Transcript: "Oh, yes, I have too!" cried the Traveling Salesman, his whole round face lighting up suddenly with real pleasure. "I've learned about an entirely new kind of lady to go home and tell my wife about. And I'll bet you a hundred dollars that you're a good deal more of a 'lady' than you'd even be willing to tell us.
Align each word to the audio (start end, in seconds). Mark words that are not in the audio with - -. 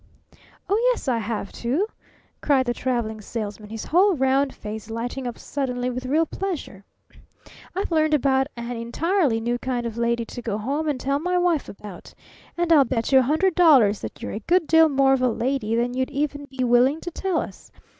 "Oh, 0.67 0.75
yes, 0.91 1.07
I 1.07 1.19
have 1.19 1.51
too!" 1.51 1.85
cried 2.41 2.65
the 2.65 2.73
Traveling 2.73 3.21
Salesman, 3.21 3.69
his 3.69 3.85
whole 3.85 4.15
round 4.15 4.51
face 4.51 4.89
lighting 4.89 5.27
up 5.27 5.37
suddenly 5.37 5.91
with 5.91 6.07
real 6.07 6.25
pleasure. 6.25 6.83
"I've 7.75 7.91
learned 7.91 8.15
about 8.15 8.47
an 8.57 8.77
entirely 8.77 9.39
new 9.39 9.59
kind 9.59 9.85
of 9.85 9.99
lady 9.99 10.25
to 10.25 10.41
go 10.41 10.57
home 10.57 10.87
and 10.89 10.99
tell 10.99 11.19
my 11.19 11.37
wife 11.37 11.69
about. 11.69 12.15
And 12.57 12.73
I'll 12.73 12.83
bet 12.83 13.11
you 13.11 13.19
a 13.19 13.21
hundred 13.21 13.53
dollars 13.53 13.99
that 14.01 14.23
you're 14.23 14.31
a 14.31 14.39
good 14.39 14.65
deal 14.65 14.89
more 14.89 15.13
of 15.13 15.21
a 15.21 15.29
'lady' 15.29 15.75
than 15.75 15.93
you'd 15.93 16.09
even 16.09 16.45
be 16.45 16.63
willing 16.63 16.99
to 17.01 17.11
tell 17.11 17.37
us. 17.39 17.71